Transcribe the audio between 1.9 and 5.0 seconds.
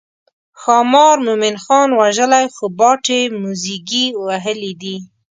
وژلی خو باټې موزیګي وهلي دي.